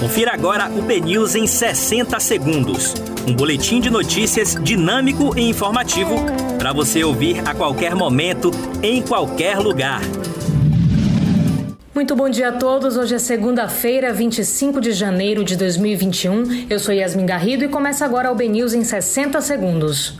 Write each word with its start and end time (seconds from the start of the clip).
Confira 0.00 0.32
agora 0.32 0.70
o 0.70 0.80
BNews 0.80 1.34
em 1.34 1.46
60 1.46 2.18
segundos. 2.20 2.94
Um 3.28 3.34
boletim 3.34 3.82
de 3.82 3.90
notícias 3.90 4.54
dinâmico 4.54 5.38
e 5.38 5.42
informativo 5.42 6.16
para 6.58 6.72
você 6.72 7.04
ouvir 7.04 7.46
a 7.46 7.54
qualquer 7.54 7.94
momento, 7.94 8.50
em 8.82 9.02
qualquer 9.02 9.58
lugar. 9.58 10.00
Muito 11.94 12.16
bom 12.16 12.30
dia 12.30 12.48
a 12.48 12.52
todos. 12.52 12.96
Hoje 12.96 13.16
é 13.16 13.18
segunda-feira, 13.18 14.10
25 14.10 14.80
de 14.80 14.92
janeiro 14.92 15.44
de 15.44 15.54
2021. 15.54 16.66
Eu 16.70 16.78
sou 16.78 16.94
Yasmin 16.94 17.26
Garrido 17.26 17.64
e 17.64 17.68
começa 17.68 18.02
agora 18.02 18.32
o 18.32 18.34
BNews 18.34 18.72
em 18.72 18.82
60 18.82 19.38
segundos. 19.42 20.14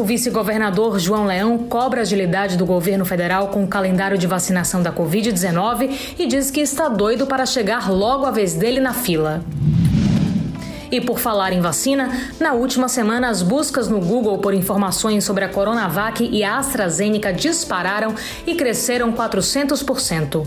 O 0.00 0.02
vice-governador 0.02 0.98
João 0.98 1.26
Leão 1.26 1.58
cobra 1.58 2.00
agilidade 2.00 2.56
do 2.56 2.64
governo 2.64 3.04
federal 3.04 3.48
com 3.48 3.62
o 3.62 3.68
calendário 3.68 4.16
de 4.16 4.26
vacinação 4.26 4.82
da 4.82 4.90
Covid-19 4.90 6.14
e 6.18 6.26
diz 6.26 6.50
que 6.50 6.62
está 6.62 6.88
doido 6.88 7.26
para 7.26 7.44
chegar 7.44 7.92
logo 7.92 8.24
a 8.24 8.30
vez 8.30 8.54
dele 8.54 8.80
na 8.80 8.94
fila. 8.94 9.44
E 10.90 11.02
por 11.02 11.18
falar 11.18 11.52
em 11.52 11.60
vacina, 11.60 12.08
na 12.40 12.54
última 12.54 12.88
semana 12.88 13.28
as 13.28 13.42
buscas 13.42 13.88
no 13.88 14.00
Google 14.00 14.38
por 14.38 14.54
informações 14.54 15.22
sobre 15.22 15.44
a 15.44 15.50
Coronavac 15.50 16.26
e 16.32 16.42
a 16.42 16.56
AstraZeneca 16.56 17.30
dispararam 17.30 18.14
e 18.46 18.54
cresceram 18.54 19.12
400%. 19.12 20.46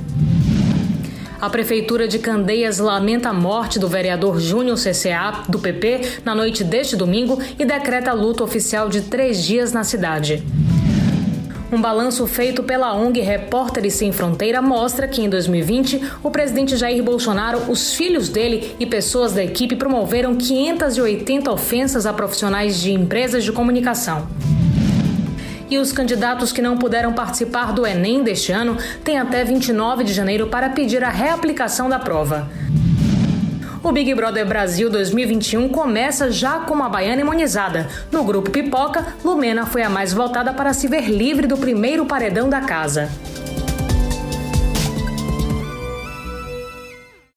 A 1.44 1.50
Prefeitura 1.50 2.08
de 2.08 2.20
Candeias 2.20 2.80
lamenta 2.80 3.28
a 3.28 3.34
morte 3.34 3.78
do 3.78 3.86
vereador 3.86 4.40
Júnior 4.40 4.78
CCA, 4.78 5.44
do 5.50 5.60
PP, 5.60 6.22
na 6.24 6.34
noite 6.34 6.64
deste 6.64 6.96
domingo 6.96 7.38
e 7.60 7.66
decreta 7.66 8.14
luto 8.14 8.46
oficial 8.46 8.88
de 8.88 9.02
três 9.02 9.44
dias 9.44 9.74
na 9.74 9.84
cidade. 9.84 10.42
Um 11.70 11.82
balanço 11.82 12.26
feito 12.28 12.64
pela 12.64 12.96
ONG 12.96 13.20
Repórteres 13.20 13.96
Sem 13.96 14.14
Fronteira 14.14 14.62
mostra 14.62 15.06
que 15.06 15.22
em 15.22 15.28
2020 15.30 16.02
o 16.24 16.32
presidente 16.32 16.78
Jair 16.78 17.04
Bolsonaro, 17.04 17.70
os 17.70 17.94
filhos 17.94 18.30
dele 18.30 18.74
e 18.80 18.86
pessoas 18.86 19.34
da 19.34 19.44
equipe 19.44 19.76
promoveram 19.76 20.38
580 20.38 21.52
ofensas 21.52 22.06
a 22.06 22.14
profissionais 22.14 22.80
de 22.80 22.94
empresas 22.94 23.44
de 23.44 23.52
comunicação. 23.52 24.30
E 25.74 25.78
os 25.80 25.92
candidatos 25.92 26.52
que 26.52 26.62
não 26.62 26.78
puderam 26.78 27.14
participar 27.14 27.74
do 27.74 27.84
Enem 27.84 28.22
deste 28.22 28.52
ano 28.52 28.78
têm 29.04 29.18
até 29.18 29.44
29 29.44 30.04
de 30.04 30.14
janeiro 30.14 30.46
para 30.46 30.70
pedir 30.70 31.04
a 31.04 31.10
reaplicação 31.10 31.90
da 31.90 31.98
prova. 31.98 32.48
O 33.82 33.92
Big 33.92 34.14
Brother 34.14 34.46
Brasil 34.46 34.88
2021 34.88 35.68
começa 35.70 36.30
já 36.30 36.60
com 36.60 36.76
uma 36.76 36.88
baiana 36.88 37.22
imunizada. 37.22 37.88
No 38.12 38.24
grupo 38.24 38.52
Pipoca, 38.52 39.16
Lumena 39.26 39.66
foi 39.66 39.82
a 39.82 39.90
mais 39.90 40.14
votada 40.14 40.54
para 40.54 40.74
se 40.74 40.88
ver 40.88 41.10
livre 41.10 41.48
do 41.48 41.58
primeiro 41.58 42.06
paredão 42.06 42.48
da 42.48 42.62
casa. 42.62 43.10